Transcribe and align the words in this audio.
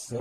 C'est 0.00 0.16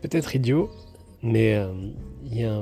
peut-être 0.00 0.34
idiot, 0.34 0.68
mais 1.22 1.54
euh, 1.54 1.72
il 2.24 2.40
y 2.40 2.44
a 2.44 2.60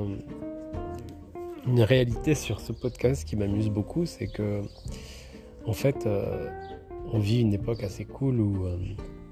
une 1.65 1.81
réalité 1.81 2.35
sur 2.35 2.61
ce 2.61 2.71
podcast 2.71 3.25
qui 3.25 3.35
m'amuse 3.35 3.69
beaucoup, 3.69 4.05
c'est 4.05 4.27
que 4.27 4.61
en 5.65 5.73
fait, 5.73 6.05
euh, 6.05 6.51
on 7.11 7.17
vit 7.17 7.41
une 7.41 7.53
époque 7.53 7.81
assez 7.83 8.05
cool 8.05 8.39
où, 8.39 8.67
euh, 8.67 8.77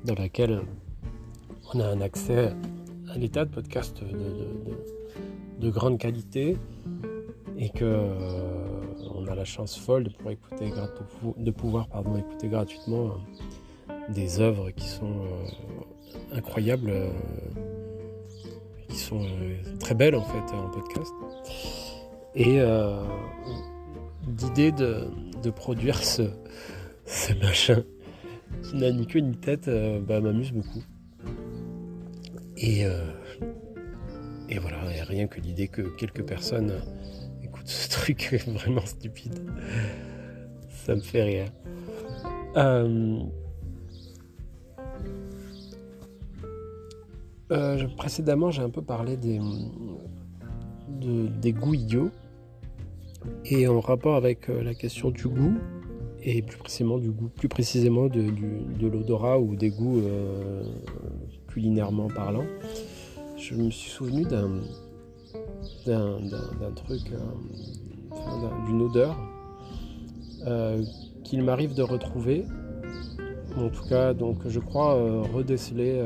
dans 0.05 0.15
laquelle 0.15 0.63
on 1.73 1.79
a 1.79 1.85
un 1.85 2.01
accès 2.01 2.53
à 3.13 3.17
l'état 3.17 3.45
de 3.45 3.49
podcast 3.49 4.01
de, 5.59 5.69
grande 5.69 5.99
qualité 5.99 6.57
et 7.57 7.69
que 7.69 7.83
euh, 7.83 8.13
on 9.13 9.27
a 9.27 9.35
la 9.35 9.43
chance 9.43 9.77
folle 9.77 10.05
de 10.05 10.09
pouvoir 10.09 10.33
écouter, 10.33 10.69
gratuitement 12.47 13.07
euh, 13.07 13.93
des 14.09 14.39
œuvres 14.39 14.71
qui 14.71 14.87
sont 14.87 15.25
incroyables, 16.31 16.93
qui 18.87 18.97
sont 18.97 19.25
très 19.79 19.93
belles 19.93 20.15
en 20.15 20.23
fait 20.23 20.55
en 20.55 20.69
podcast. 20.69 21.13
Et 22.33 22.59
d'idée 24.25 24.71
de, 24.71 25.49
produire 25.49 25.97
ce, 25.97 26.23
ce 27.05 27.33
machin 27.33 27.83
qui 28.63 28.77
n'a 28.77 28.91
ni 28.91 29.05
queue 29.05 29.19
ni 29.19 29.35
tête 29.35 29.69
bah, 30.07 30.21
m'amuse 30.21 30.51
beaucoup. 30.51 30.83
Et, 32.61 32.85
euh, 32.85 33.03
et 34.47 34.59
voilà, 34.59 34.77
rien 35.07 35.25
que 35.25 35.41
l'idée 35.41 35.67
que 35.67 35.81
quelques 35.81 36.23
personnes 36.23 36.73
écoutent 37.43 37.67
ce 37.67 37.89
truc 37.89 38.43
vraiment 38.47 38.85
stupide, 38.85 39.39
ça 40.69 40.95
me 40.95 41.01
fait 41.01 41.23
rire. 41.23 41.47
Euh, 42.57 43.19
euh, 47.51 47.87
précédemment, 47.97 48.51
j'ai 48.51 48.61
un 48.61 48.69
peu 48.69 48.83
parlé 48.83 49.17
des, 49.17 49.39
des 50.89 51.53
goûts 51.53 51.73
idiots. 51.73 52.11
Et 53.45 53.67
en 53.67 53.79
rapport 53.79 54.15
avec 54.15 54.47
la 54.47 54.73
question 54.73 55.09
du 55.09 55.27
goût, 55.27 55.57
et 56.23 56.41
plus 56.43 56.57
précisément 56.57 56.99
du 56.99 57.09
goût, 57.09 57.29
plus 57.29 57.47
précisément 57.47 58.07
de 58.07 58.87
l'odorat 58.87 59.39
ou 59.39 59.55
des 59.55 59.69
goûts 59.69 60.01
culinairement 61.53 62.07
parlant, 62.07 62.45
je 63.37 63.55
me 63.55 63.69
suis 63.69 63.91
souvenu 63.91 64.23
d'un 64.23 64.61
d'un 65.85 66.71
truc, 66.75 67.01
euh, 67.11 68.65
d'une 68.65 68.81
odeur 68.81 69.17
euh, 70.45 70.83
qu'il 71.23 71.43
m'arrive 71.43 71.73
de 71.73 71.83
retrouver, 71.83 72.45
en 73.57 73.69
tout 73.69 73.87
cas, 73.87 74.13
donc 74.13 74.47
je 74.47 74.59
crois 74.59 74.95
euh, 74.95 75.21
redéceler 75.21 76.01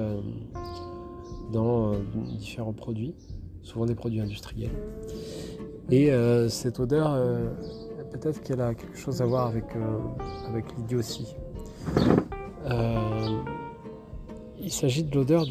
dans 1.52 1.94
différents 2.40 2.74
produits, 2.74 3.16
souvent 3.64 3.86
des 3.86 3.96
produits 3.96 4.22
industriels. 4.22 4.72
Et 5.92 6.10
cette 6.50 6.80
odeur, 6.80 7.16
peut-être 8.12 8.42
qu'elle 8.42 8.62
a 8.62 8.74
quelque 8.74 8.98
chose 8.98 9.22
à 9.22 9.26
voir 9.26 9.48
avec, 9.48 9.66
avec 10.48 10.66
l'idiotie. 10.78 11.36
Il 14.66 14.72
s'agit 14.72 15.04
de 15.04 15.14
l'odeur 15.14 15.46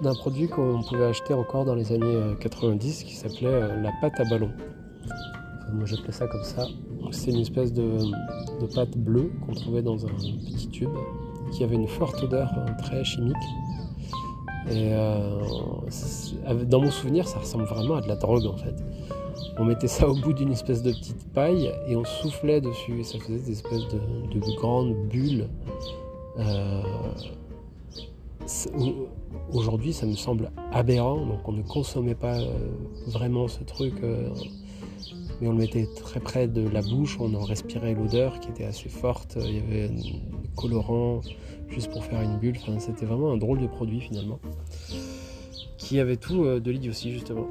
d'un 0.00 0.14
produit 0.14 0.46
qu'on 0.46 0.80
pouvait 0.88 1.06
acheter 1.06 1.34
encore 1.34 1.64
dans 1.64 1.74
les 1.74 1.90
années 1.90 2.36
90 2.38 3.02
euh, 3.02 3.04
qui 3.04 3.14
s'appelait 3.16 3.48
euh, 3.48 3.82
la 3.82 3.90
pâte 4.00 4.20
à 4.20 4.24
ballon. 4.30 4.48
moi 5.72 5.84
j'appelais 5.86 6.12
ça 6.12 6.28
comme 6.28 6.44
ça. 6.44 6.68
C'est 7.10 7.32
une 7.32 7.40
espèce 7.40 7.72
de, 7.72 7.98
pâte 8.72 8.96
bleue 8.96 9.32
qu'on 9.44 9.54
trouvait 9.54 9.82
dans 9.82 10.06
un 10.06 10.08
petit 10.08 10.68
tube 10.68 10.94
qui 11.50 11.64
avait 11.64 11.74
une 11.74 11.88
forte 11.88 12.22
odeur 12.22 12.48
euh, 12.56 12.70
très 12.78 13.02
chimique. 13.02 13.34
Et 14.70 14.92
dans 16.66 16.80
mon 16.80 16.92
souvenir, 16.92 17.26
ça 17.26 17.40
ressemble 17.40 17.64
vraiment 17.64 17.96
à 17.96 18.02
de 18.02 18.08
la 18.08 18.16
drogue 18.16 18.46
en 18.46 18.56
fait. 18.56 18.76
On 19.58 19.64
mettait 19.64 19.88
ça 19.88 20.08
au 20.08 20.14
bout 20.14 20.32
d'une 20.32 20.52
espèce 20.52 20.80
de 20.80 20.92
petite 20.92 21.32
paille 21.32 21.72
et 21.88 21.96
on 21.96 22.04
soufflait 22.04 22.60
dessus. 22.60 23.00
Et 23.00 23.04
ça 23.04 23.18
faisait 23.18 23.40
des 23.40 23.50
espèces 23.50 23.82
de, 23.88 24.56
grandes 24.56 24.94
bulles. 25.08 25.48
Aujourd'hui, 29.52 29.92
ça 29.92 30.04
me 30.04 30.14
semble 30.14 30.50
aberrant, 30.72 31.24
donc 31.24 31.48
on 31.48 31.52
ne 31.52 31.62
consommait 31.62 32.14
pas 32.14 32.38
euh, 32.38 32.58
vraiment 33.06 33.48
ce 33.48 33.62
truc, 33.64 33.94
euh, 34.02 34.28
mais 35.40 35.48
on 35.48 35.52
le 35.52 35.58
mettait 35.58 35.86
très 35.96 36.20
près 36.20 36.46
de 36.46 36.68
la 36.68 36.82
bouche, 36.82 37.16
on 37.20 37.32
en 37.34 37.44
respirait 37.44 37.94
l'odeur 37.94 38.40
qui 38.40 38.50
était 38.50 38.64
assez 38.64 38.90
forte, 38.90 39.38
il 39.40 39.54
y 39.54 39.58
avait 39.58 39.88
des 39.88 40.20
colorants 40.56 41.22
juste 41.68 41.90
pour 41.90 42.04
faire 42.04 42.20
une 42.20 42.38
bulle, 42.38 42.56
enfin, 42.60 42.78
c'était 42.80 43.06
vraiment 43.06 43.32
un 43.32 43.38
drôle 43.38 43.60
de 43.60 43.66
produit 43.66 44.00
finalement, 44.00 44.40
qui 45.78 45.98
avait 45.98 46.16
tout 46.16 46.44
euh, 46.44 46.60
de 46.60 46.70
l'idiotie 46.70 47.12
justement, 47.12 47.46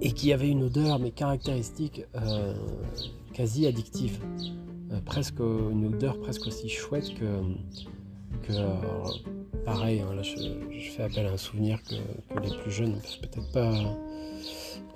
et 0.00 0.12
qui 0.12 0.32
avait 0.32 0.48
une 0.48 0.62
odeur 0.62 1.00
mais 1.00 1.10
caractéristique 1.10 2.04
quasi 3.34 3.66
addictive, 3.66 4.20
presque 5.04 5.40
une 5.40 5.86
odeur 5.86 6.20
presque 6.20 6.46
aussi 6.46 6.68
chouette 6.68 7.14
que 7.14 7.26
que 8.42 8.52
pareil, 9.64 10.00
hein, 10.00 10.14
là 10.14 10.22
je, 10.22 10.90
fais 10.90 11.02
appel 11.02 11.26
à 11.26 11.32
un 11.32 11.36
souvenir 11.36 11.80
que, 11.82 11.94
les 12.40 12.56
plus 12.58 12.70
jeunes 12.70 12.92
ne 12.92 12.96
peuvent 12.96 13.20
peut-être 13.20 13.52
pas. 13.52 13.72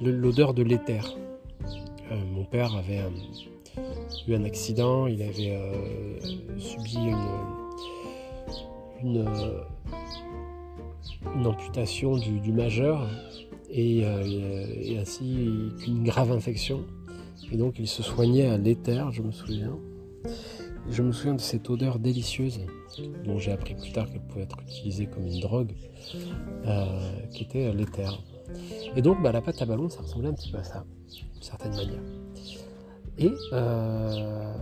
L'odeur 0.01 0.55
de 0.55 0.63
l'éther. 0.63 1.17
Euh, 2.11 2.17
mon 2.33 2.45
père 2.45 2.75
avait 2.75 3.01
euh, 3.01 3.81
eu 4.29 4.35
un 4.35 4.45
accident, 4.45 5.07
il 5.07 5.23
avait 5.23 5.57
euh, 5.57 6.19
subi 6.59 6.99
une, 9.03 9.27
amputation 11.45 12.17
du, 12.17 12.53
majeur 12.53 13.09
et, 13.71 14.01
et 14.01 14.99
ainsi 14.99 15.73
qu'une 15.79 16.05
grave 16.05 16.33
infection. 16.33 16.85
Et 17.53 17.57
donc 17.57 17.79
il 17.79 17.89
se 17.89 18.03
soignait 18.03 18.47
à 18.47 18.57
l'éther, 18.57 19.13
je 19.13 19.23
me 19.23 19.33
souviens. 19.33 19.77
Je 20.91 21.03
me 21.03 21.13
souviens 21.13 21.35
de 21.35 21.41
cette 21.41 21.71
odeur 21.71 21.99
délicieuse 21.99 22.61
dont 23.25 23.39
j'ai 23.39 23.53
appris 23.53 23.75
plus 23.75 23.93
tard 23.93 24.11
qu'elle 24.11 24.21
pouvait 24.21 24.43
être 24.43 24.59
utilisée 24.63 25.07
comme 25.07 25.27
une 25.27 25.41
drogue, 25.41 25.73
euh, 26.67 27.27
qui 27.31 27.45
était 27.45 27.73
l'éther. 27.73 28.23
Et 28.95 29.03
donc 29.03 29.23
bah, 29.23 29.33
la 29.33 29.41
pâte 29.41 29.61
à 29.63 29.67
ballon, 29.67 29.89
ça 29.89 30.03
ressemblait 30.03 30.29
un 30.29 30.35
petit 30.35 30.53
peu 30.53 30.59
à 30.59 30.65
ça, 30.65 30.85
d'une 31.33 31.43
certaine 31.43 31.75
manière. 31.75 32.03
Et 33.19 33.31
euh, 33.53 34.55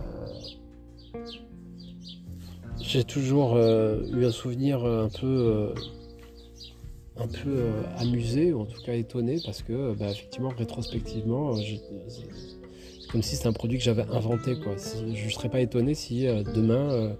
j'ai 2.79 3.03
toujours 3.03 3.55
euh, 3.55 4.03
eu 4.13 4.25
un 4.25 4.31
souvenir 4.31 4.85
un 4.85 5.09
peu, 5.09 5.73
un 7.17 7.27
peu 7.27 7.69
amusé, 7.97 8.53
ou 8.53 8.61
en 8.61 8.65
tout 8.65 8.81
cas 8.81 8.93
étonné, 8.93 9.39
parce 9.43 9.61
que 9.61 9.93
bah, 9.93 10.09
effectivement, 10.09 10.49
rétrospectivement, 10.57 11.55
comme 13.13 13.21
si 13.21 13.35
c'était 13.35 13.47
un 13.47 13.53
produit 13.53 13.77
que 13.77 13.83
j'avais 13.83 14.05
inventé. 14.11 14.59
Quoi. 14.59 14.73
Je 15.13 15.25
ne 15.25 15.29
serais 15.29 15.47
pas 15.47 15.61
étonné 15.61 15.93
si 15.93 16.27
euh, 16.27 16.41
demain 16.41 16.91
euh, 16.91 17.13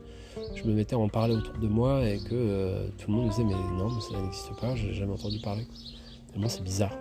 je 0.55 0.63
me 0.63 0.73
mettais 0.73 0.95
à 0.95 0.97
en 0.97 1.07
parler 1.07 1.35
autour 1.35 1.55
de 1.59 1.67
moi 1.67 2.09
et 2.09 2.17
que 2.17 2.33
euh, 2.33 2.87
tout 2.97 3.11
le 3.11 3.13
monde 3.15 3.25
me 3.25 3.29
disait 3.29 3.43
mais 3.43 3.53
non, 3.53 3.99
ça 4.01 4.19
n'existe 4.19 4.59
pas, 4.59 4.75
j'ai 4.75 4.91
jamais 4.91 5.13
entendu 5.13 5.39
parler. 5.39 5.67
Tellement 6.31 6.49
c'est 6.49 6.63
bizarre. 6.63 6.97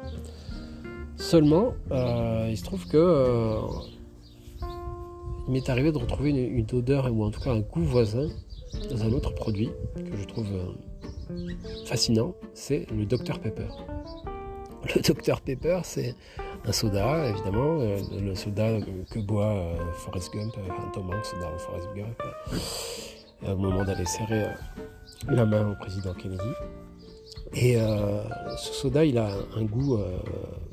Seulement, 1.16 1.72
il 1.91 2.56
se 2.56 2.64
trouve 2.64 2.86
que 2.86 3.56
il 5.48 5.52
m'est 5.54 5.70
arrivé 5.70 5.91
de 5.91 5.98
retrouver 5.98 6.31
une, 6.31 6.66
odeur 6.72 7.10
ou 7.12 7.25
en 7.25 7.31
tout 7.31 7.41
cas 7.41 7.52
un 7.52 7.60
goût 7.60 7.82
voisin 7.82 8.28
dans 8.91 9.02
un 9.04 9.12
autre 9.12 9.34
produit 9.34 9.70
que 9.97 10.16
je 10.16 10.25
trouve 10.25 10.48
fascinant, 11.86 12.34
c'est 12.52 12.86
le 12.91 13.06
Dr 13.06 13.38
Pepper. 13.41 13.69
Le 14.96 15.00
Dr 15.00 15.40
Pepper, 15.40 15.81
c'est 15.84 16.17
un 16.64 16.73
soda, 16.73 17.29
évidemment, 17.29 17.81
euh, 17.81 17.99
le 18.20 18.35
soda 18.35 18.79
que 19.11 19.19
boit 19.19 19.47
euh, 19.47 19.75
Forrest 19.94 20.32
Gump, 20.32 20.55
euh, 20.59 20.70
Tom 20.93 21.11
Hanks 21.11 21.35
dans 21.41 21.59
Forrest 21.59 21.88
Gump, 21.94 22.23
au 23.47 23.56
moment 23.56 23.85
d'aller 23.85 24.05
serrer 24.05 24.47
la 25.29 25.44
main 25.44 25.73
au 25.73 25.75
président 25.75 26.14
Kennedy. 26.14 26.53
Et 27.55 27.76
ce 28.56 28.73
soda, 28.73 29.05
il 29.05 29.19
a 29.19 29.29
un 29.56 29.64
goût 29.64 29.99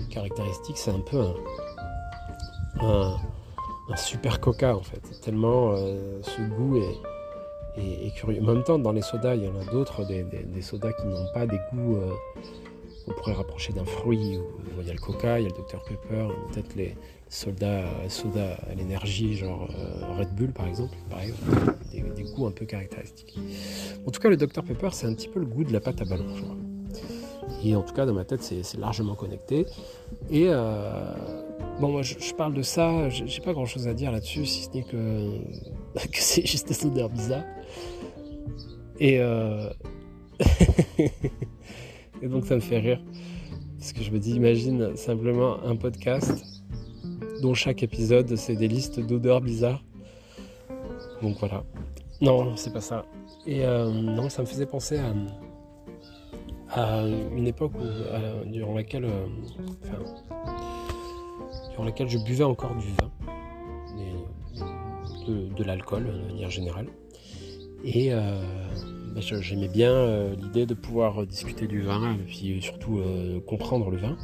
caractéristique, 0.09 0.77
c'est 0.77 0.91
un 0.91 1.01
peu 1.01 1.21
un, 2.80 3.18
super 3.97 4.39
coca 4.39 4.75
en 4.75 4.83
fait, 4.83 5.01
tellement 5.21 5.75
ce 5.75 6.42
goût 6.42 6.77
est, 6.77 8.15
curieux. 8.15 8.42
En 8.42 8.53
même 8.53 8.63
temps, 8.63 8.77
dans 8.77 8.92
les 8.92 9.01
sodas, 9.01 9.35
il 9.35 9.44
y 9.44 9.47
en 9.47 9.59
a 9.59 9.65
d'autres, 9.71 10.06
des, 10.06 10.62
sodas 10.62 10.94
qui 10.94 11.07
n'ont 11.07 11.33
pas 11.33 11.47
des 11.47 11.59
goûts 11.74 11.97
on 13.09 13.13
pourrait 13.13 13.33
rapprocher 13.33 13.73
d'un 13.73 13.85
fruit. 13.85 14.39
Il 14.79 14.88
y 14.88 14.89
a 14.89 14.94
le 14.94 15.00
coca, 15.00 15.39
il 15.39 15.44
y 15.44 15.45
a 15.45 15.50
le 15.50 15.56
Dr 15.56 15.83
Pepper, 15.83 16.27
peut-être 16.51 16.75
les 16.75 16.95
soldats, 17.29 17.85
soda 18.07 18.57
à 18.69 18.75
l'énergie, 18.75 19.35
genre 19.35 19.69
euh, 19.77 20.17
Red 20.17 20.33
Bull 20.35 20.51
par 20.51 20.67
exemple, 20.67 20.95
pareil, 21.09 21.33
des, 21.91 22.23
goûts 22.23 22.47
un 22.47 22.51
peu 22.51 22.65
caractéristiques. 22.65 23.38
En 24.06 24.11
tout 24.11 24.19
cas, 24.19 24.29
le 24.29 24.38
Dr 24.38 24.63
Pepper, 24.63 24.89
c'est 24.91 25.07
un 25.07 25.13
petit 25.13 25.27
peu 25.27 25.39
le 25.39 25.45
goût 25.45 25.63
de 25.63 25.73
la 25.73 25.79
pâte 25.79 26.01
à 26.01 26.06
ballon, 26.06 26.25
je 26.35 27.67
Et 27.67 27.75
en 27.75 27.81
tout 27.81 27.94
cas, 27.94 28.06
dans 28.06 28.13
ma 28.13 28.25
tête, 28.25 28.41
c'est 28.41 28.77
largement 28.77 29.15
connecté. 29.15 29.65
Et 30.31 30.47
euh, 30.47 31.13
bon, 31.79 31.89
moi, 31.89 32.01
je, 32.01 32.33
parle 32.33 32.53
de 32.53 32.63
ça, 32.63 33.09
j'ai 33.09 33.41
pas 33.41 33.53
grand 33.53 33.65
chose 33.65 33.88
à 33.88 33.94
dire 33.94 34.11
là-dessus, 34.11 34.45
si 34.45 34.63
ce 34.63 34.69
n'est 34.71 34.83
que, 34.83 35.39
que 35.95 36.17
c'est 36.19 36.45
juste 36.45 36.67
des 36.67 36.85
odeurs 36.85 37.09
bizarres. 37.09 37.45
Et, 39.00 39.19
euh, 39.19 39.69
et 42.21 42.27
donc, 42.27 42.45
ça 42.45 42.56
me 42.56 42.60
fait 42.60 42.80
rire. 42.80 43.01
Parce 43.77 43.94
que 43.94 44.04
je 44.04 44.12
me 44.12 44.19
dis, 44.19 44.31
imagine 44.36 44.95
simplement 44.95 45.63
un 45.63 45.75
podcast 45.75 46.63
dont 47.42 47.54
chaque 47.54 47.83
épisode, 47.83 48.36
c'est 48.36 48.56
des 48.56 48.68
listes 48.68 49.00
d'odeurs 49.00 49.42
bizarres. 49.42 49.83
Donc 51.21 51.38
voilà. 51.39 51.63
Non, 52.21 52.56
c'est 52.57 52.74
pas 52.74 52.81
ça. 52.81 53.06
Et 53.48 53.66
euh, 53.66 53.89
non, 53.89 54.30
ça 54.30 54.42
me 54.42 54.48
faisait 54.48 54.66
penser 54.66 55.00
à 56.71 57.04
une 57.36 57.48
époque 57.48 57.74
durant 58.45 58.75
laquelle, 58.75 59.06
euh, 59.06 59.25
durant 61.71 61.86
laquelle 61.86 62.10
je 62.10 62.18
buvais 62.18 62.44
encore 62.44 62.75
du 62.75 62.88
vin, 62.88 63.12
de, 65.27 65.63
l'alcool 65.63 66.06
de 66.06 66.33
manière 66.33 66.50
générale. 66.50 66.88
Et 67.83 68.13
euh, 68.13 68.42
j'aimais 69.21 69.68
bien 69.68 69.92
euh, 69.92 70.36
l'idée 70.36 70.66
de 70.66 70.74
pouvoir 70.74 71.25
discuter 71.25 71.68
du 71.68 71.81
vin 71.81 72.13
et 72.13 72.24
puis 72.25 72.62
surtout 72.62 73.01
comprendre 73.45 73.89
le 73.89 73.98
vin. 73.98 74.18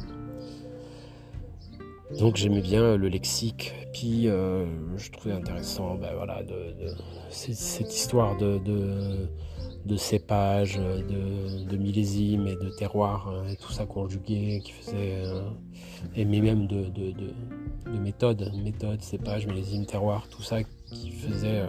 Donc 2.18 2.36
j'aimais 2.36 2.62
bien 2.62 2.96
le 2.96 3.08
lexique, 3.08 3.74
puis 3.92 4.24
je 4.24 5.10
trouvais 5.10 5.34
intéressant 5.34 5.96
bah, 5.96 6.12
voilà, 6.16 6.42
de, 6.42 6.94
cette 7.30 7.94
histoire 7.94 8.36
de 8.36 8.58
de 9.86 9.96
cépages, 9.96 10.78
de, 10.78 11.64
de 11.64 11.76
millésimes 11.76 12.46
et 12.48 12.56
de 12.56 12.68
terroirs, 12.70 13.28
hein, 13.28 13.46
et 13.52 13.56
tout 13.56 13.70
ça 13.70 13.86
conjugué, 13.86 14.60
qui 14.64 14.72
faisait. 14.72 15.22
Euh, 15.24 15.42
et 16.16 16.24
mais 16.24 16.40
même 16.40 16.66
de, 16.66 16.84
de, 16.86 17.12
de, 17.12 17.98
méthodes, 17.98 18.52
méthodes, 18.62 19.00
cépages, 19.00 19.46
millésimes, 19.46 19.86
terroirs, 19.86 20.28
tout 20.28 20.42
ça 20.42 20.58
qui 20.86 21.10
faisait 21.10 21.60
euh, 21.60 21.66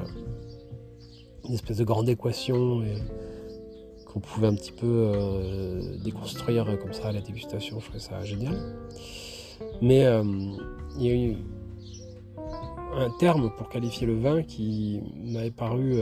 une 1.48 1.54
espèce 1.54 1.78
de 1.78 1.84
grande 1.84 2.10
équation 2.10 2.84
qu'on 4.06 4.20
pouvait 4.20 4.48
un 4.48 4.56
petit 4.56 4.72
peu 4.72 4.86
euh, 4.86 5.98
déconstruire 6.04 6.66
comme 6.80 6.94
ça 6.94 7.08
à 7.08 7.12
la 7.12 7.22
dégustation. 7.22 7.80
Je 7.80 7.86
trouvais 7.86 8.00
ça 8.00 8.24
génial. 8.24 8.56
Mais 9.82 10.06
il 10.98 11.04
y 11.04 11.10
a 11.10 11.14
eu 11.14 11.38
un 12.96 13.10
terme 13.20 13.52
pour 13.58 13.70
qualifier 13.70 14.08
le 14.08 14.20
vin 14.20 14.44
qui 14.44 15.02
m'avait 15.26 15.52
paru 15.52 16.00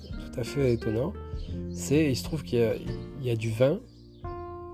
tout 0.00 0.40
à 0.40 0.44
fait 0.44 0.74
étonnant 0.74 1.12
c'est, 1.70 2.10
il 2.10 2.16
se 2.16 2.24
trouve 2.24 2.42
qu'il 2.42 2.60
y, 3.22 3.30
a 3.30 3.36
du 3.36 3.50
vin, 3.50 3.80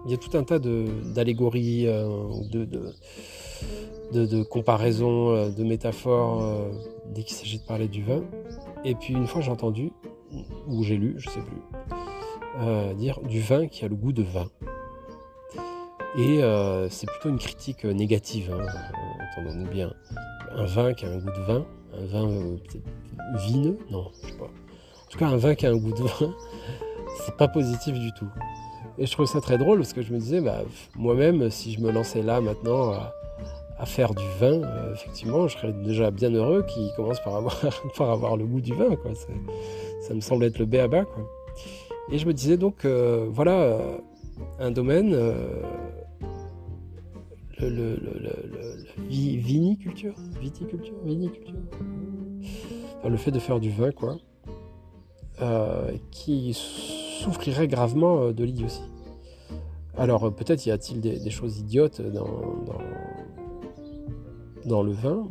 il 0.05 0.11
y 0.11 0.15
a 0.15 0.17
tout 0.17 0.37
un 0.37 0.45
tas 0.45 0.59
d'allégories, 0.59 1.87
euh, 1.87 2.29
de, 2.51 2.65
de, 2.65 4.27
de, 4.27 4.43
comparaisons, 4.43 5.31
euh, 5.31 5.51
de 5.51 5.65
métaphores 5.65 6.43
euh, 6.43 6.71
dès 7.15 7.23
qu'il 7.23 7.37
s'agit 7.37 7.59
de 7.59 7.65
parler 7.65 7.89
du 7.89 8.03
vin. 8.03 8.23
Et 8.85 8.94
puis 8.94 9.15
une 9.15 9.27
fois 9.27 9.41
j'ai 9.41 9.50
entendu, 9.50 9.93
ou 10.67 10.82
j'ai 10.82 10.97
lu, 10.97 11.15
je 11.19 11.29
sais 11.29 11.41
plus, 11.41 12.94
dire 12.97 13.21
du 13.23 13.41
vin 13.41 13.67
qui 13.67 13.85
a 13.85 13.88
le 13.88 13.97
goût 13.97 14.12
de 14.12 14.23
vin. 14.23 14.49
Et 16.19 16.41
c'est 16.91 17.06
plutôt 17.06 17.29
une 17.29 17.38
critique 17.38 17.85
négative, 17.85 18.53
hein, 18.53 18.67
entendons-nous 19.32 19.71
bien. 19.71 19.93
Un 20.53 20.65
vin 20.65 20.94
qui 20.94 21.06
a 21.06 21.11
un 21.11 21.19
goût 21.19 21.31
de 21.31 21.43
vin, 21.43 21.67
un 21.94 22.06
vin 22.06 22.29
peut-être 22.56 22.85
vineux, 23.47 23.79
non, 23.91 24.11
je 24.23 24.29
sais 24.29 24.37
pas. 24.37 24.47
En 24.47 25.09
tout 25.11 25.19
cas, 25.19 25.29
un 25.29 25.37
vin 25.37 25.55
qui 25.55 25.67
a 25.67 25.71
un 25.71 25.77
goût 25.77 25.93
de 25.93 26.03
vin, 26.03 26.35
c'est 27.25 27.37
pas 27.37 27.49
positif 27.49 27.99
du 27.99 28.12
tout. 28.12 28.29
Et 28.99 29.06
je 29.06 29.12
trouve 29.12 29.27
ça 29.27 29.41
très 29.41 29.59
drôle 29.59 29.79
parce 29.79 29.93
que 29.93 30.03
je 30.03 30.12
me 30.12 30.19
disais, 30.19 30.41
bah, 30.41 30.62
moi-même, 30.97 31.50
si 31.50 31.73
je 31.73 31.81
me 31.81 31.91
lançais 31.91 32.23
là 32.23 32.41
maintenant 32.41 32.93
faire 33.87 34.15
du 34.15 34.25
vin, 34.38 34.62
euh, 34.62 34.93
effectivement, 34.94 35.49
je 35.49 35.56
serais 35.56 35.73
déjà 35.73 36.11
bien 36.11 36.31
heureux 36.31 36.65
qu'il 36.65 36.91
commence 36.97 37.21
par 37.21 37.37
avoir, 37.37 38.37
le 38.37 38.44
goût 38.44 38.61
du 38.61 38.75
vin. 38.75 38.94
Quoi. 38.97 39.12
Ça 40.03 40.15
me 40.15 40.21
semble 40.21 40.44
être 40.44 40.59
le 40.59 40.67
B 40.67 40.75
à 40.77 40.88
bas. 40.88 41.05
Quoi. 41.05 41.29
Et 42.11 42.19
je 42.19 42.27
me 42.27 42.35
disais 42.35 42.56
donc, 42.56 42.85
euh, 42.85 43.27
voilà, 43.31 43.53
euh, 43.53 43.97
un 44.59 44.71
domaine, 44.71 45.17
le, 47.59 47.97
viniculture, 49.09 50.15
viticulture, 50.41 50.94
le 53.05 53.17
fait 53.17 53.31
de 53.31 53.38
faire 53.38 53.61
du 53.61 53.71
vin, 53.71 53.93
quoi. 53.93 54.17
qui 56.11 56.53
souffrirait 56.55 57.69
gravement 57.69 58.31
de 58.31 58.44
l'idiotie. 58.44 58.82
Alors 59.97 60.32
peut-être 60.35 60.65
y 60.65 60.71
a-t-il 60.71 61.00
des, 61.00 61.31
choses 61.31 61.59
idiotes 61.59 62.00
dans, 62.00 62.27
le 64.65 64.93
vin, 64.93 65.29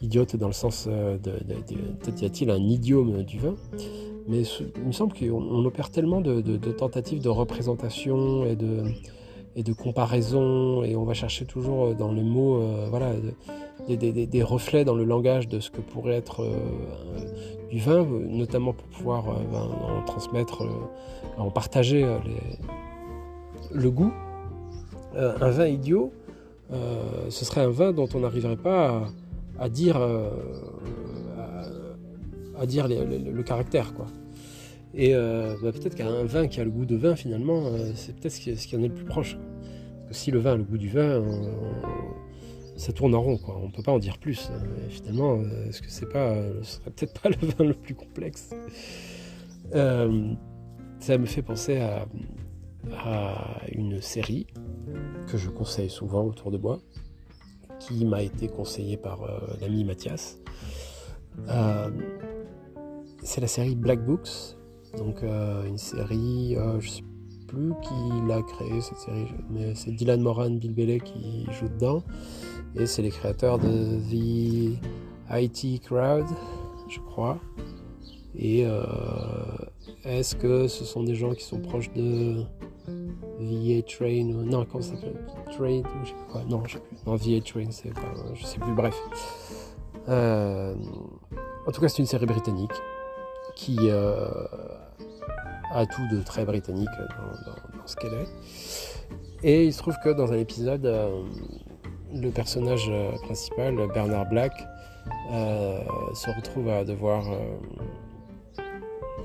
idiotes 0.00 0.36
dans 0.36 0.46
le 0.46 0.52
sens 0.52 0.86
euh, 0.88 1.18
de, 1.18 1.32
peut-être 2.00 2.22
y 2.22 2.24
a-t-il 2.24 2.50
un 2.50 2.58
idiome 2.58 3.22
du 3.22 3.38
vin, 3.38 3.54
mais 4.28 4.42
il 4.76 4.86
me 4.86 4.92
semble 4.92 5.12
qu'on 5.12 5.64
opère 5.64 5.90
tellement 5.90 6.20
de, 6.20 6.40
tentatives 6.72 7.22
de 7.22 7.28
représentation 7.28 8.46
et 8.46 8.56
de, 8.56 9.72
comparaison, 9.72 10.82
et 10.84 10.96
on 10.96 11.04
va 11.04 11.14
chercher 11.14 11.44
toujours 11.44 11.94
dans 11.94 12.12
les 12.12 12.22
mots, 12.22 12.62
voilà, 12.88 13.12
des, 13.88 14.42
reflets 14.42 14.84
dans 14.84 14.94
le 14.94 15.04
langage 15.04 15.48
de 15.48 15.60
ce 15.60 15.70
que 15.70 15.80
pourrait 15.80 16.14
être 16.14 16.44
du 17.70 17.78
vin, 17.78 18.04
notamment 18.04 18.72
pour 18.72 18.86
pouvoir 18.88 19.28
euh, 19.28 19.34
ben, 19.50 19.62
en 19.62 20.02
transmettre, 20.04 20.62
euh, 20.62 21.38
en 21.38 21.50
partager 21.50 22.04
euh, 22.04 22.18
le 23.72 23.90
goût. 23.90 24.12
un 25.14 25.50
vin 25.50 25.66
idiot, 25.66 26.12
ce 26.70 27.44
serait 27.44 27.62
un 27.62 27.70
vin 27.70 27.92
dont 27.92 28.08
on 28.14 28.20
n'arriverait 28.20 28.56
pas 28.56 29.08
à, 29.58 29.68
dire, 29.68 29.96
à, 32.58 32.66
dire 32.66 32.88
le, 32.88 33.42
caractère. 33.42 33.94
Quoi. 33.94 34.06
Et 34.94 35.12
ben, 35.12 35.72
peut-être 35.72 35.94
qu'un 35.94 36.24
vin 36.24 36.46
qui 36.48 36.60
a 36.60 36.64
le 36.64 36.70
goût 36.70 36.86
de 36.86 36.96
vin, 36.96 37.16
finalement, 37.16 37.64
c'est 37.94 38.16
peut-être 38.16 38.32
ce 38.32 38.66
qui, 38.66 38.76
en 38.76 38.82
est 38.82 38.88
le 38.88 38.94
plus 38.94 39.04
proche. 39.04 39.36
Parce 40.06 40.18
que 40.18 40.24
si 40.24 40.30
le 40.30 40.38
vin 40.38 40.52
a 40.52 40.56
le 40.56 40.64
goût 40.64 40.78
du 40.78 40.88
vin, 40.88 41.22
ça 42.80 42.94
tourne 42.94 43.14
en 43.14 43.20
rond, 43.20 43.36
quoi. 43.36 43.60
On 43.62 43.70
peut 43.70 43.82
pas 43.82 43.92
en 43.92 43.98
dire 43.98 44.16
plus. 44.16 44.50
Hein. 44.50 44.62
finalement, 44.88 45.34
euh, 45.34 45.68
est-ce 45.68 45.82
que 45.82 45.90
c'est 45.90 46.08
pas, 46.08 46.34
serait 46.62 46.90
peut-être 46.90 47.20
pas 47.20 47.28
le 47.28 47.36
vin 47.36 47.64
le 47.64 47.74
plus 47.74 47.94
complexe? 47.94 48.50
Euh, 49.74 50.32
Ça 50.98 51.18
me 51.18 51.26
fait 51.26 51.42
penser 51.42 51.76
à, 51.76 52.06
une 53.72 54.00
série 54.00 54.46
que 55.26 55.36
je 55.36 55.50
conseille 55.50 55.90
souvent 55.90 56.24
autour 56.24 56.50
de 56.50 56.58
moi, 56.58 56.78
qui 57.78 58.04
m'a 58.04 58.22
été 58.22 58.48
conseillée 58.48 58.96
par 58.96 59.22
euh, 59.22 59.38
l'ami 59.60 59.84
Mathias. 59.84 60.38
c'est 63.22 63.40
la 63.40 63.46
série 63.46 63.74
Black 63.74 64.04
Books, 64.04 64.56
donc 64.98 65.22
une 65.22 65.78
série, 65.78 66.56
je 66.80 66.88
sais 66.88 67.02
plus 67.46 67.72
qui 67.82 68.28
l'a 68.28 68.42
créée 68.42 68.80
cette 68.80 68.98
série, 68.98 69.26
mais 69.50 69.74
c'est 69.74 69.90
Dylan 69.90 70.20
Moran, 70.20 70.50
Bill 70.50 70.72
Bailey 70.72 71.00
qui 71.00 71.46
joue 71.50 71.68
dedans. 71.68 72.02
Et 72.76 72.86
c'est 72.86 73.02
les 73.02 73.10
créateurs 73.10 73.58
de 73.58 73.98
The 74.10 74.78
IT 75.32 75.82
Crowd, 75.82 76.26
je 76.88 77.00
crois. 77.00 77.38
Et 78.36 78.64
euh, 78.64 78.82
est-ce 80.04 80.36
que 80.36 80.68
ce 80.68 80.84
sont 80.84 81.02
des 81.02 81.14
gens 81.14 81.34
qui 81.34 81.44
sont 81.44 81.58
proches 81.58 81.92
de 81.92 82.44
VA 82.86 83.82
Train 83.82 84.24
Non, 84.24 84.64
comment 84.64 84.82
ça 84.82 84.94
s'appelle? 84.94 85.16
Ou 85.48 85.64
je 86.04 86.08
sais 86.08 86.14
pas 86.32 86.44
Non, 86.48 86.62
je 86.66 86.74
sais 86.74 86.80
plus. 86.80 86.96
Non, 87.06 87.16
VA 87.16 87.40
Train, 87.44 87.70
c'est 87.70 87.94
pas. 87.94 88.14
Je 88.34 88.44
sais 88.44 88.58
plus, 88.58 88.74
bref. 88.74 88.96
Euh, 90.08 90.74
en 91.66 91.72
tout 91.72 91.80
cas, 91.80 91.88
c'est 91.88 91.98
une 91.98 92.06
série 92.06 92.26
britannique 92.26 92.72
qui 93.54 93.76
euh, 93.82 94.26
a 95.72 95.86
tout 95.86 96.06
de 96.10 96.22
très 96.22 96.44
britannique 96.44 96.88
dans, 96.98 97.86
ce 97.86 97.96
qu'elle 97.96 98.14
est. 98.14 98.28
Et 99.42 99.64
il 99.66 99.72
se 99.72 99.78
trouve 99.78 99.96
que 100.02 100.10
dans 100.10 100.32
un 100.32 100.38
épisode, 100.38 100.86
le 102.14 102.30
personnage 102.30 102.88
euh, 102.90 103.12
principal, 103.22 103.76
Bernard 103.92 104.28
Black, 104.28 104.52
euh, 105.32 105.80
se 106.14 106.30
retrouve 106.30 106.68
à 106.68 106.84
devoir 106.84 107.24
euh, 107.30 107.56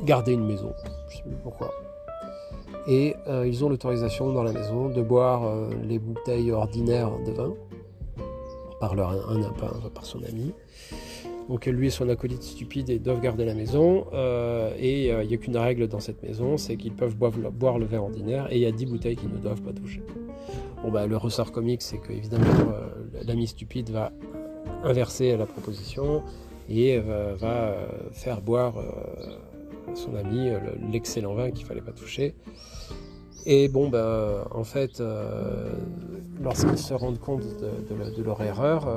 garder 0.03 0.33
une 0.33 0.45
maison. 0.45 0.73
Je 1.09 1.17
sais 1.17 1.23
plus 1.23 1.35
pourquoi. 1.43 1.71
Et 2.87 3.15
ils 3.45 3.65
ont 3.65 3.69
l'autorisation 3.69 4.31
dans 4.31 4.43
la 4.43 4.51
maison 4.51 4.89
de 4.89 5.01
boire 5.01 5.41
les 5.87 5.97
bouteilles 5.97 6.51
ordinaires 6.51 7.11
de 7.25 7.31
vin 7.31 7.53
par, 8.79 8.93
leur, 8.93 9.09
un, 9.09 9.41
par 9.89 10.05
son 10.05 10.19
ami. 10.23 10.53
Donc 11.49 11.65
lui 11.65 11.87
et 11.87 11.89
son 11.89 12.09
acolyte 12.09 12.43
stupide 12.43 13.01
doivent 13.01 13.21
garder 13.21 13.43
la 13.43 13.55
maison. 13.55 14.05
et 14.77 15.07
il 15.07 15.27
n'y 15.27 15.33
a 15.33 15.37
qu'une 15.37 15.57
règle 15.57 15.87
dans 15.87 15.99
cette 15.99 16.21
maison, 16.21 16.57
c'est 16.57 16.75
qu'ils 16.75 16.93
peuvent 16.93 17.15
boire, 17.15 17.79
le 17.79 17.85
vin 17.85 17.99
ordinaire 17.99 18.47
et 18.51 18.57
il 18.57 18.61
y 18.61 18.67
a 18.67 18.71
10 18.71 18.85
bouteilles 18.85 19.15
qu'ils 19.15 19.31
ne 19.31 19.39
doivent 19.39 19.61
pas 19.61 19.73
toucher. 19.73 20.03
Bah, 20.91 21.07
le 21.07 21.17
ressort 21.17 21.51
comique, 21.51 21.81
c'est 21.81 21.97
que 21.97 22.13
évidemment 22.13 22.45
euh, 22.45 23.23
l'ami 23.25 23.47
stupide 23.47 23.89
va 23.89 24.11
inverser 24.83 25.35
la 25.35 25.45
proposition 25.45 26.23
et 26.69 26.97
euh, 26.97 27.35
va 27.37 27.47
euh, 27.47 27.87
faire 28.11 28.41
boire 28.41 28.75
son 29.93 30.15
ami 30.15 30.49
l'excellent 30.91 31.35
vin 31.35 31.51
qu'il 31.51 31.65
fallait 31.65 31.81
pas 31.81 31.91
toucher. 31.91 32.35
Et 33.45 33.67
bon, 33.67 33.89
ben, 33.89 34.43
en 34.51 34.63
fait, 34.63 35.03
lorsqu'ils 36.41 36.77
se 36.79 36.93
rendent 36.93 37.19
compte 37.19 37.43
de, 37.43 38.23
leur 38.23 38.41
erreur, 38.41 38.87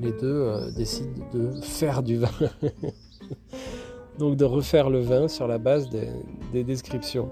les 0.00 0.12
deux 0.12 0.72
décident 0.76 1.24
de 1.32 1.50
faire 1.60 2.02
du 2.02 2.18
vin. 2.18 2.30
Donc 4.18 4.36
de 4.36 4.44
refaire 4.44 4.90
le 4.90 5.00
vin 5.00 5.28
sur 5.28 5.46
la 5.46 5.58
base 5.58 5.88
des, 5.88 6.64
descriptions. 6.64 7.30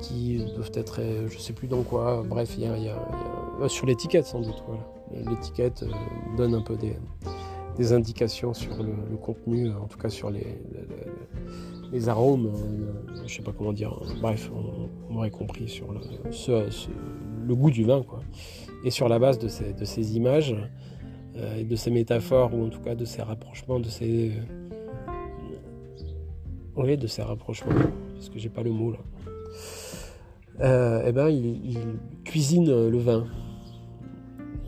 qui 0.00 0.38
doivent 0.56 0.72
être, 0.74 1.00
je 1.28 1.38
sais 1.38 1.52
plus 1.52 1.68
dans 1.68 1.82
quoi, 1.82 2.24
bref, 2.26 2.54
il 2.56 2.64
y 2.64 2.88
a, 2.88 3.68
sur 3.68 3.86
l'étiquette 3.86 4.26
sans 4.26 4.40
doute. 4.40 4.62
L'étiquette 5.12 5.84
donne 6.36 6.54
un 6.54 6.62
peu 6.62 6.76
des, 6.76 6.96
des 7.76 7.92
indications 7.92 8.54
sur 8.54 8.82
le, 8.82 9.16
contenu, 9.16 9.70
en 9.70 9.86
tout 9.86 9.98
cas 9.98 10.08
sur 10.08 10.30
les, 10.30 12.08
arômes, 12.08 12.46
euh, 12.46 13.24
je 13.26 13.34
sais 13.34 13.42
pas 13.42 13.52
comment 13.52 13.72
dire, 13.72 13.98
bref, 14.20 14.50
on, 15.10 15.16
aurait 15.16 15.30
compris 15.30 15.68
sur 15.68 15.92
le, 15.92 17.54
goût 17.54 17.70
du 17.70 17.84
vin, 17.84 18.02
quoi. 18.02 18.20
Et 18.84 18.90
sur 18.90 19.08
la 19.08 19.18
base 19.18 19.38
de 19.38 19.48
ces, 19.48 20.16
images 20.16 20.56
euh, 21.36 21.56
et 21.56 21.64
de 21.64 21.76
ces 21.76 21.90
métaphores, 21.90 22.52
ou 22.54 22.66
en 22.66 22.68
tout 22.68 22.80
cas 22.80 22.94
de 22.94 23.04
ces 23.04 23.22
rapprochements, 23.22 23.80
de 23.80 23.88
ces. 23.88 24.32
Oui, 26.76 26.96
de 26.96 27.06
ces 27.06 27.22
rapprochements, 27.22 27.72
parce 28.14 28.28
que 28.28 28.38
j'ai 28.38 28.48
pas 28.48 28.62
le 28.62 28.72
mot 28.72 28.90
là. 28.90 28.98
Euh, 30.60 31.04
eh 31.06 31.12
ben, 31.12 31.28
il 31.28 31.78
cuisine 32.24 32.88
le 32.88 32.98
vin 32.98 33.26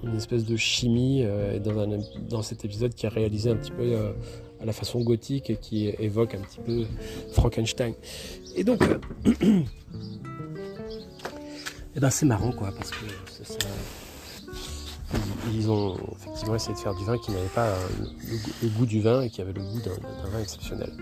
une 0.07 0.17
espèce 0.17 0.45
de 0.45 0.57
chimie 0.57 1.23
euh, 1.25 1.59
dans, 1.59 2.43
cet 2.43 2.65
épisode 2.65 2.95
qui 2.95 3.07
est 3.07 3.11
réalisé 3.11 3.51
un 3.51 3.57
petit 3.57 3.71
peu 3.71 3.83
euh, 3.83 4.13
à 4.61 4.65
la 4.65 4.73
façon 4.73 5.01
gothique 5.01 5.51
et 5.51 5.57
qui 5.57 5.89
évoque 5.89 6.35
un 6.35 6.41
petit 6.41 6.61
peu 6.61 6.85
Frankenstein. 7.33 7.95
Et 8.55 8.65
donc, 8.65 8.83
euh, 9.27 9.63
ben 11.97 12.11
c'est 12.11 12.27
marrant 12.27 12.53
quoi, 12.53 12.73
parce 12.77 12.91
que 12.91 12.97
ils 15.53 15.71
ont 15.71 15.97
effectivement 16.17 16.57
essayé 16.57 16.75
de 16.75 16.79
faire 16.79 16.95
du 16.95 17.05
vin 17.05 17.17
qui 17.19 17.31
n'avait 17.31 17.47
pas 17.55 17.73
le, 18.63 18.69
goût 18.71 18.87
du 18.87 19.01
vin 19.01 19.23
et 19.23 19.31
qui 19.31 19.41
avait 19.41 19.53
le 19.53 19.63
goût 19.63 19.81
d'un 19.81 20.31
vin 20.31 20.41
exceptionnel. 20.41 20.93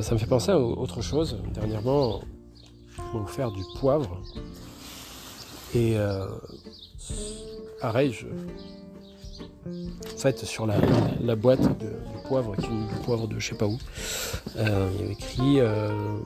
Ça 0.00 0.14
me 0.14 0.18
fait 0.18 0.26
penser 0.26 0.50
à 0.50 0.58
autre 0.58 1.02
chose. 1.02 1.38
Dernièrement, 1.52 2.22
on 3.12 3.18
m'a 3.18 3.24
offert 3.24 3.52
du 3.52 3.62
poivre 3.78 4.22
et 5.74 5.96
pareil, 7.80 8.14
en 9.66 10.18
fait, 10.18 10.44
sur 10.44 10.66
la, 10.66 11.36
boîte 11.36 11.78
de, 11.78 11.90
poivre, 12.26 12.56
qui 12.56 12.66
est 12.66 12.68
du 12.68 13.02
poivre 13.04 13.26
de 13.26 13.38
je 13.38 13.48
sais 13.48 13.54
pas 13.54 13.66
où, 13.66 13.78
euh, 14.56 14.88
il 14.94 15.00
y 15.00 15.04
avait 15.04 15.12
écrit. 15.12 15.60
Euh, 15.60 16.18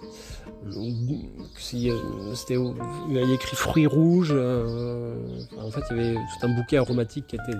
c'était 1.56 2.54
il 2.54 3.14
y 3.14 3.18
avait 3.18 3.34
écrit 3.34 3.56
fruits 3.56 3.88
rouges 3.88 4.32
euh, 4.32 5.16
en 5.60 5.70
fait 5.72 5.80
il 5.90 5.96
y 5.96 6.00
avait 6.00 6.14
tout 6.14 6.46
un 6.46 6.54
bouquet 6.54 6.76
aromatique 6.76 7.26
qui 7.26 7.34
était 7.34 7.58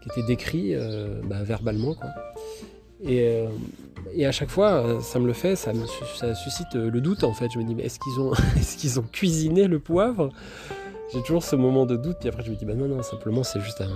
qui 0.00 0.08
était 0.08 0.26
décrit 0.28 0.76
bah, 1.24 1.42
verbalement 1.42 1.94
quoi 1.94 2.10
et, 3.04 3.44
et, 4.14 4.24
à 4.24 4.30
chaque 4.30 4.50
fois 4.50 5.00
ça 5.00 5.18
me 5.18 5.26
le 5.26 5.32
fait 5.32 5.56
ça 5.56 5.72
me 5.72 5.84
ça 6.14 6.32
suscite 6.36 6.74
le 6.74 7.00
doute 7.00 7.24
en 7.24 7.32
fait 7.32 7.50
je 7.52 7.58
me 7.58 7.64
dis 7.64 7.74
mais 7.74 7.82
est-ce 7.82 7.98
qu'ils 7.98 8.20
ont 8.20 8.32
est-ce 8.56 8.76
qu'ils 8.76 9.00
ont 9.00 9.06
cuisiné 9.10 9.66
le 9.66 9.80
poivre? 9.80 10.30
J'ai 11.12 11.22
toujours 11.22 11.42
ce 11.42 11.56
moment 11.56 11.86
de 11.86 11.96
doute, 11.96 12.16
puis 12.20 12.28
après 12.28 12.42
je 12.42 12.50
me 12.50 12.56
dis, 12.56 12.64
bah 12.64 12.74
non, 12.74 12.88
non, 12.88 13.02
simplement 13.02 13.42
c'est 13.42 13.60
juste 13.60 13.80
un. 13.80 13.90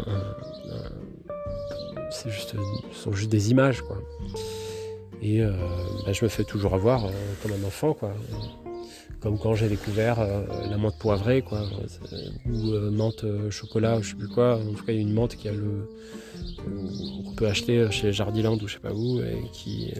c'est 2.10 2.30
juste, 2.30 2.54
sont 2.92 3.12
juste 3.12 3.30
des 3.30 3.50
images, 3.50 3.82
quoi. 3.82 3.98
Et 5.22 5.42
euh, 5.42 5.52
bah, 6.04 6.12
je 6.12 6.24
me 6.24 6.28
fais 6.28 6.44
toujours 6.44 6.74
avoir 6.74 7.06
euh, 7.06 7.10
comme 7.42 7.52
un 7.52 7.66
enfant, 7.66 7.94
quoi. 7.94 8.12
Comme 9.20 9.38
quand 9.38 9.54
j'ai 9.54 9.68
découvert 9.68 10.20
euh, 10.20 10.42
la 10.68 10.76
menthe 10.76 10.98
poivrée, 10.98 11.42
quoi. 11.42 11.62
Ou 12.46 12.72
menthe 12.90 13.24
chocolat, 13.50 13.96
ou 13.98 14.02
je 14.02 14.10
sais 14.10 14.16
plus 14.16 14.28
quoi. 14.28 14.58
En 14.58 14.74
tout 14.74 14.84
cas, 14.84 14.92
il 14.92 14.96
y 14.96 14.98
a 14.98 15.02
une 15.02 15.14
menthe 15.14 15.36
qui 15.36 15.48
a 15.48 15.52
le. 15.52 15.88
qu'on 17.24 17.32
peut 17.32 17.46
acheter 17.46 17.90
chez 17.90 18.12
Jardiland 18.12 18.56
ou 18.56 18.68
je 18.68 18.74
sais 18.74 18.80
pas 18.80 18.92
où, 18.92 19.20
et 19.20 19.42
qui 19.52 19.92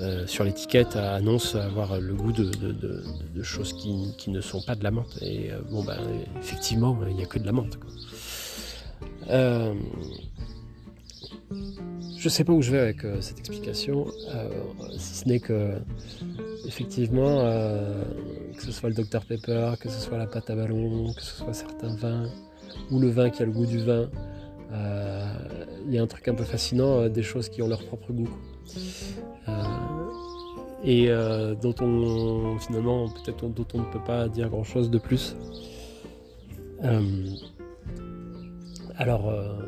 euh, 0.00 0.26
sur 0.26 0.44
l'étiquette 0.44 0.94
annonce 0.96 1.54
avoir 1.54 1.98
le 1.98 2.12
goût 2.12 2.32
de, 2.32 3.42
choses 3.42 3.72
qui, 3.72 4.30
ne 4.30 4.40
sont 4.40 4.60
pas 4.60 4.74
de 4.74 4.84
la 4.84 4.90
menthe. 4.90 5.18
Et 5.22 5.50
euh, 5.50 5.60
bon, 5.70 5.84
ben, 5.84 5.98
effectivement, 6.38 6.98
il 7.08 7.16
n'y 7.16 7.22
a 7.22 7.26
que 7.26 7.38
de 7.38 7.46
la 7.46 7.52
menthe. 7.52 7.78
Euh, 9.30 9.74
je 12.18 12.28
sais 12.28 12.44
pas 12.44 12.52
où 12.52 12.60
je 12.60 12.72
vais 12.72 12.80
avec 12.80 13.06
cette 13.20 13.38
explication, 13.38 14.06
si 14.98 15.14
ce 15.14 15.28
n'est 15.28 15.40
que, 15.40 15.78
effectivement, 16.66 17.36
que 18.56 18.62
ce 18.62 18.72
soit 18.72 18.88
le 18.88 18.94
Dr 18.96 19.24
Pepper, 19.24 19.74
que 19.80 19.88
ce 19.88 20.00
soit 20.00 20.18
la 20.18 20.26
pâte 20.26 20.50
à 20.50 20.56
ballon, 20.56 21.12
que 21.14 21.22
ce 21.22 21.36
soit 21.36 21.54
certains 21.54 21.94
vins, 21.94 22.28
ou 22.90 22.98
le 22.98 23.08
vin 23.08 23.30
qui 23.30 23.42
a 23.42 23.46
le 23.46 23.52
goût 23.52 23.66
du 23.66 23.78
vin, 23.78 24.10
il 25.86 25.94
y 25.94 25.98
a 25.98 26.02
un 26.02 26.06
truc 26.06 26.26
un 26.28 26.34
peu 26.34 26.44
fascinant 26.44 27.08
des 27.08 27.22
choses 27.22 27.48
qui 27.48 27.62
ont 27.62 27.68
leur 27.68 27.84
propre 27.84 28.12
goût 28.12 28.30
et 30.86 31.08
euh, 31.08 31.54
dont 31.54 31.74
on 31.80 32.58
finalement 32.58 33.08
peut-être 33.08 33.48
dont 33.48 33.66
on 33.74 33.78
ne 33.78 33.92
peut 33.92 34.02
pas 34.04 34.28
dire 34.28 34.48
grand 34.48 34.64
chose 34.64 34.88
de 34.88 34.98
plus. 34.98 35.36
Euh, 36.84 37.26
alors 38.96 39.28
euh, 39.28 39.58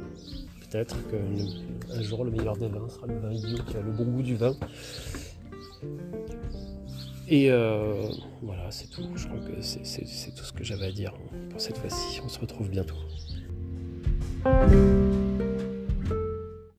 peut-être 0.61 0.97
qu'un 1.11 2.03
jour 2.03 2.25
le 2.25 2.31
meilleur 2.31 2.57
des 2.57 2.69
vins 2.69 2.89
sera 2.89 3.07
le 3.09 3.19
vin 3.19 3.33
idiot 3.33 3.59
qui 3.67 3.77
a 3.77 3.81
le 3.81 3.91
bon 3.91 4.05
goût 4.05 4.23
du 4.23 4.37
vin. 4.37 4.55
Et 7.31 7.51
voilà, 8.43 8.71
c'est 8.71 8.89
tout. 8.89 9.05
Je 9.15 9.27
crois 9.27 9.41
que 9.41 9.61
c'est 9.61 10.35
tout 10.35 10.45
ce 10.45 10.53
que 10.53 10.65
j'avais 10.65 10.87
à 10.87 10.93
dire 10.93 11.13
pour 11.51 11.61
cette 11.61 11.77
fois-ci. 11.77 12.21
On 12.25 12.29
se 12.29 12.41
retrouve 12.41 12.71
bientôt. 12.71 12.97